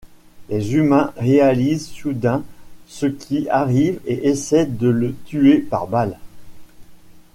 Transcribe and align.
Les 0.49 0.73
humains 0.73 1.13
réalisent 1.15 1.87
soudain 1.87 2.43
ce 2.87 3.05
qui 3.05 3.47
arrive 3.49 3.99
et 4.07 4.29
essaient 4.29 4.65
de 4.65 4.87
le 4.89 5.13
tuer 5.25 5.59
par 5.59 5.85
balles. 5.85 6.17